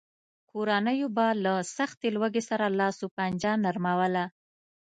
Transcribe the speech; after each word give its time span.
کورنیو 0.51 1.07
به 1.15 1.27
له 1.43 1.53
سختې 1.75 2.07
لوږې 2.15 2.43
سره 2.49 2.65
لاس 2.79 2.97
و 3.01 3.07
پنجه 3.15 3.51
نرموله. 3.65 4.25